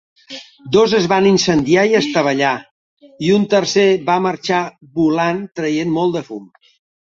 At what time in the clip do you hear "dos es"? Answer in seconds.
0.75-1.03